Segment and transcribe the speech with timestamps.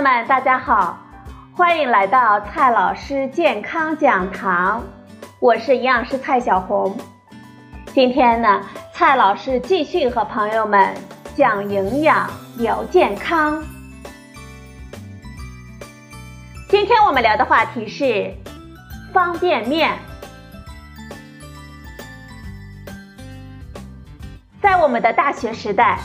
[0.00, 0.98] 友们，大家好，
[1.54, 4.82] 欢迎来到蔡老师健康讲堂，
[5.38, 6.96] 我是营养师蔡小红。
[7.92, 8.62] 今天呢，
[8.94, 10.94] 蔡老师继续和朋友们
[11.36, 13.62] 讲营养、聊健康。
[16.70, 18.34] 今天我们聊的话题是
[19.12, 19.92] 方便面。
[24.62, 25.98] 在我们的大学时代。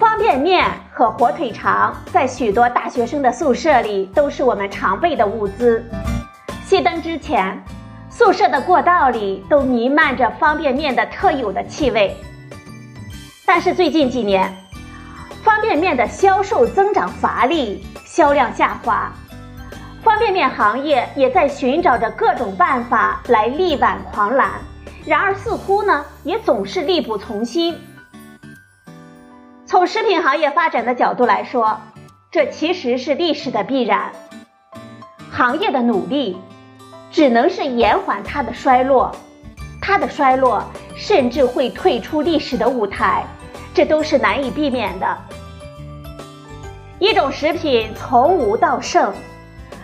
[0.00, 5.82] 方便面和火腿肠在许多大学生的宿舍里都是我们常备的物资。
[6.66, 7.58] 熄灯之前，
[8.10, 12.14] 宿舍的过道里都弥漫着方便面的特有的气味。
[13.46, 14.54] 但是最近几年，
[15.42, 19.10] 方便面的销售增长乏力，销量下滑，
[20.02, 24.50] 方便面行业也在寻找着各种办法来力挽狂澜。
[25.06, 27.78] 然而，似乎呢也总是力不从心。
[29.72, 31.80] 从食品行业发展的角度来说，
[32.30, 34.12] 这其实是历史的必然。
[35.30, 36.36] 行业的努力，
[37.10, 39.10] 只能是延缓它的衰落，
[39.80, 40.62] 它的衰落
[40.94, 43.24] 甚至会退出历史的舞台，
[43.72, 45.16] 这都是难以避免的。
[46.98, 49.10] 一种食品从无到盛，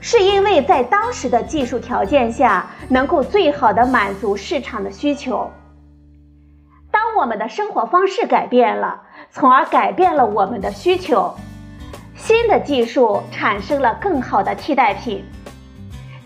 [0.00, 5.50] 是因为在当时的技术条件下，能够最好的满足市场的需求。
[6.90, 9.02] 当我们的生活方式改变了。
[9.34, 11.34] 从而改变了我们的需求，
[12.16, 15.24] 新的技术产生了更好的替代品，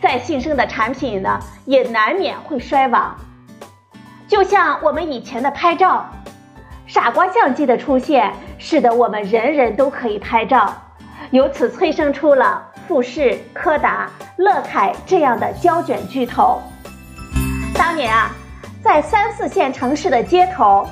[0.03, 3.17] 再新生的产品呢，也难免会衰亡。
[4.27, 6.07] 就像我们以前的拍照，
[6.87, 10.71] 傻瓜相机的出现，使得我们人人都可以拍照，
[11.31, 16.61] 由此催生出了富士、柯达、乐凯这样的胶卷巨头。
[17.73, 18.33] 当年啊，
[18.83, 20.87] 在三四线城市的街头。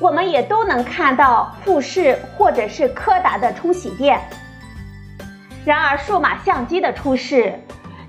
[0.00, 4.18] 我们也都能看到富士或者是柯达的冲洗店。
[5.64, 7.54] 然而，数码相机的出世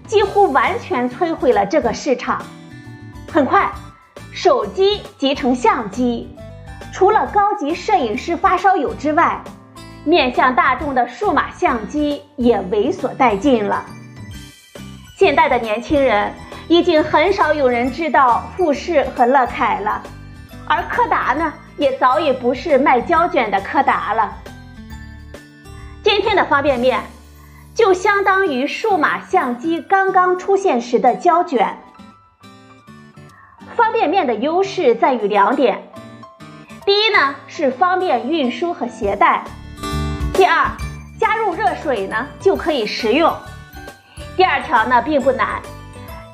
[0.07, 2.41] 几乎完全摧毁了这个市场。
[3.29, 3.69] 很快，
[4.33, 6.33] 手机集成相机，
[6.93, 9.41] 除了高级摄影师发烧友之外，
[10.05, 13.85] 面向大众的数码相机也为所殆尽了。
[15.17, 16.33] 现在的年轻人
[16.69, 20.01] 已经很少有人知道富士和乐凯了，
[20.67, 21.53] 而柯达呢？
[21.81, 24.37] 也早已不是卖胶卷的柯达了。
[26.03, 27.01] 今天的方便面，
[27.73, 31.75] 就相当于数码相机刚刚出现时的胶卷。
[33.75, 35.81] 方便面的优势在于两点：
[36.85, 39.43] 第一呢是方便运输和携带；
[40.35, 40.67] 第二，
[41.19, 43.35] 加入热水呢就可以食用。
[44.37, 45.59] 第二条呢并不难，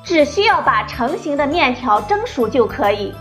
[0.04, 3.14] 只需要把成型的面条蒸熟就可以。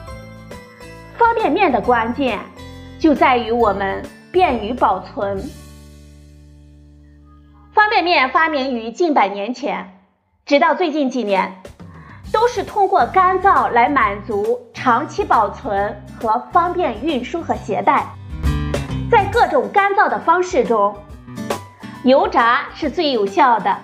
[1.18, 2.40] 方便面的关键
[3.00, 5.44] 就在于我们便于保存。
[7.74, 10.00] 方便面发明于近百年前，
[10.46, 11.62] 直到最近几年，
[12.32, 18.06] 都是通过干燥来满足长期保存和方便运输和携带。
[19.10, 20.96] 在各种干燥的方式中，
[22.04, 23.76] 油炸是最有效的。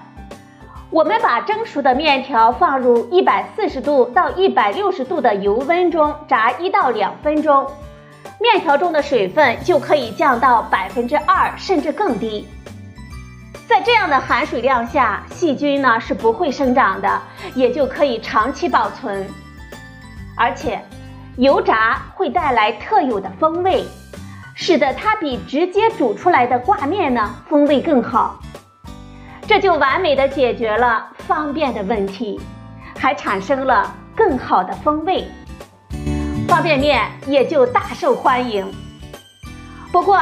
[0.93, 7.65] 我们把蒸熟的面条放入一百四十度到一百六十度的油温中炸一到两分钟，
[8.39, 12.47] 面条中的水分就可以降到百分之二甚至更低。
[13.67, 17.19] 在这样的含水量下，细菌呢是不会生长的，
[17.55, 19.27] 也就可以长期保存。
[20.37, 20.79] 而且，
[21.37, 23.83] 油炸会带来特有的风味，
[24.53, 28.39] 使得它比直接煮出来的挂面呢风味更好。
[29.45, 32.39] 这就完美的解决了方便的问题，
[32.97, 35.25] 还产生了更好的风味，
[36.47, 38.65] 方便面也就大受欢迎。
[39.91, 40.17] 不过，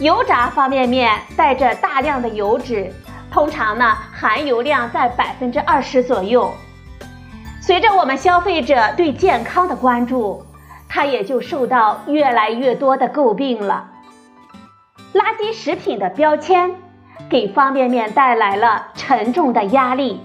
[0.00, 2.90] 油炸方便面带着大量的油脂，
[3.30, 6.50] 通常呢含油量在百分之二十左右。
[7.60, 10.42] 随着我们消费者对健康的关注，
[10.88, 13.90] 它也就受到越来越多的诟病了。
[15.12, 16.74] 垃圾食品的标签。
[17.30, 20.20] 给方便面带来了沉重的压力。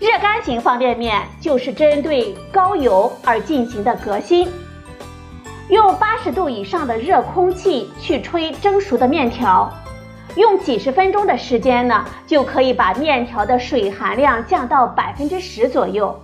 [0.00, 4.48] 热干型方便面就是针对高油而进行的革新，
[5.68, 9.68] 用八十度以上的热空气去吹蒸熟的面条，
[10.36, 16.16] 用几十分钟的时间呢，就可以把面条的水含量降到百分之十左右。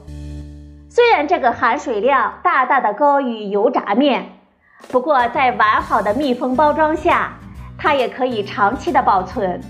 [0.89, 4.39] 虽然这个含水量大大的高于油炸面，
[4.89, 7.33] 不过在完好的密封包装下。
[7.85, 9.61] 它也可以长期的保存。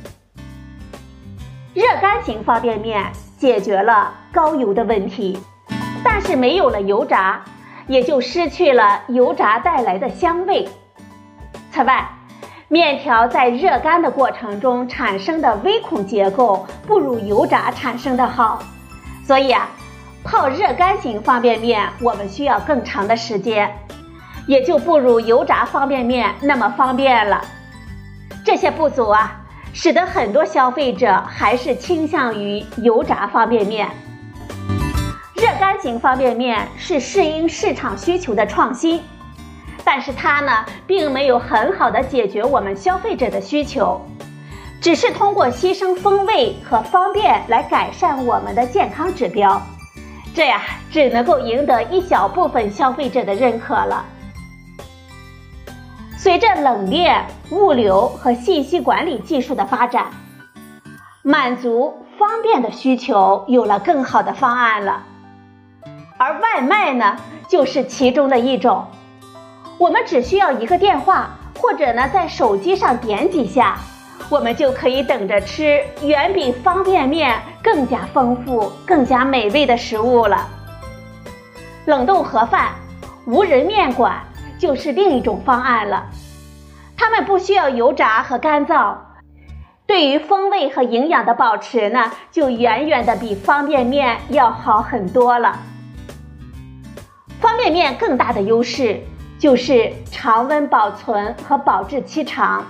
[1.74, 5.36] 热干型方便面解决了高油的问题，
[6.04, 7.42] 但是没有了油炸，
[7.88, 10.68] 也就失去了油炸带来的香味。
[11.72, 12.08] 此外，
[12.68, 18.62] 面条在热干的过程中产生的微孔结构不如油炸产生的好，
[19.26, 19.68] 所以啊，
[20.22, 23.76] 泡热干型方便面我们需要更长的时间，
[24.46, 27.44] 也就不如油炸方便面那么方便了。
[28.44, 29.40] 这些不足啊，
[29.72, 33.88] 使得很多消费者还是倾向于油炸方便面。
[35.34, 39.00] 热干型方便面是适应市场需求的创新。
[39.82, 44.00] 但是它呢，并没有很好的解决我们消费者的需求，
[44.80, 49.60] 只是通过牺牲风味和方便来改善我们的健康指标，
[50.34, 54.04] 这呀，只能够赢得一小部分消费者的认可了。
[56.24, 60.06] 随着冷链、物流和信息管理技术的发展，
[61.22, 65.02] 满足方便的需求有了更好的方案了，
[66.16, 67.14] 而外卖呢，
[67.46, 68.86] 就是其中的一种。
[69.76, 71.28] 我们只需要一个电话，
[71.60, 73.76] 或者呢，在手机上点几下，
[74.30, 80.48] 我们就可以等着吃远比方便面更加丰富、更加美味的食物了。
[81.84, 82.70] 冷冻盒饭、
[83.26, 84.18] 无人面馆
[84.58, 86.06] 就是另一种方案了。
[86.96, 88.96] 它们不需要油炸和干燥，
[89.86, 95.58] 对于风味和营养的保持呢，就远远的比方便面要好很多了。
[97.40, 99.00] 方便面更大的优势。
[99.36, 102.64] 就是常温保存和保质期长，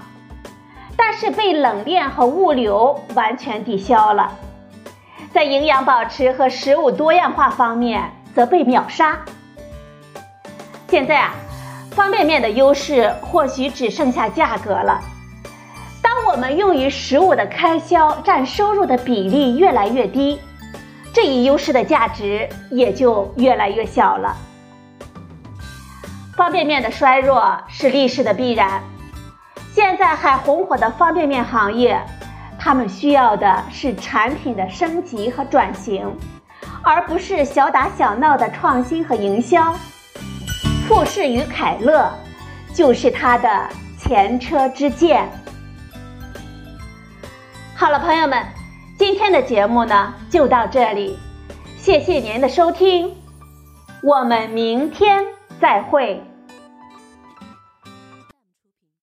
[0.96, 4.32] 但是被冷链和物流完全抵消了，
[5.32, 9.20] 在营养保持和食物多样化方面则被秒杀。
[10.88, 11.34] 现在啊，
[11.94, 15.00] 方便面的优势或许只剩下价格了。
[16.02, 20.40] 当我们用于食物的开销占收入的比例越来越低，
[21.12, 24.36] 这一优势的价值也就越来越小了。
[26.36, 28.82] 方便面的衰弱是历史的必然。
[29.72, 32.00] 现在还红火的方便面行业，
[32.58, 36.12] 他们需要的是产品的升级和转型，
[36.82, 39.74] 而不是小打小闹的创新和营销。
[40.86, 42.12] 富士与凯乐
[42.74, 45.28] 就是他的前车之鉴。
[47.74, 48.44] 好了，朋友们，
[48.98, 51.18] 今天的节目呢就到这里，
[51.78, 53.14] 谢谢您的收听，
[54.02, 55.24] 我们明天。
[55.60, 56.20] 再会。